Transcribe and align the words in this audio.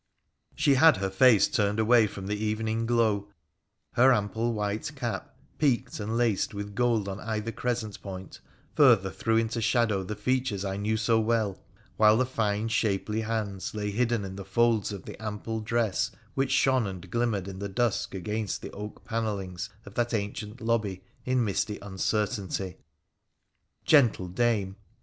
She 0.55 0.73
had 0.73 0.97
her 0.97 1.11
face 1.11 1.47
turned 1.47 1.79
away 1.79 2.07
from 2.07 2.25
the 2.25 2.43
evening 2.43 2.87
glow, 2.87 3.27
her 3.91 4.11
ample 4.11 4.51
white 4.51 4.91
cap, 4.95 5.35
peaked 5.59 5.99
and 5.99 6.17
laced 6.17 6.55
with 6.55 6.73
gold 6.73 7.07
on 7.07 7.19
either 7.19 7.51
crescent 7.51 8.01
point, 8.01 8.39
further 8.73 9.11
threw 9.11 9.37
into 9.37 9.61
shadow 9.61 10.01
the 10.01 10.15
features 10.15 10.65
I 10.65 10.75
knew 10.77 10.97
so 10.97 11.19
well, 11.19 11.59
while 11.97 12.17
the 12.17 12.25
fine 12.25 12.67
shapely 12.67 13.21
hands 13.21 13.75
lay 13.75 13.91
hidden 13.91 14.25
in 14.25 14.37
the 14.37 14.43
folds 14.43 14.91
of 14.91 15.05
the 15.05 15.21
ample 15.21 15.59
dress 15.59 16.09
which 16.33 16.49
shone 16.49 16.87
and 16.87 17.07
glimmered 17.11 17.47
in 17.47 17.59
the 17.59 17.69
dusk 17.69 18.15
against 18.15 18.63
the 18.63 18.71
oak 18.71 19.05
panellings 19.05 19.69
of 19.85 19.93
that 19.93 20.15
ancient 20.15 20.61
lobby 20.61 21.03
in 21.25 21.45
misty 21.45 21.77
uncertainty. 21.79 22.77
Gentle 23.85 24.29
dame 24.29 24.77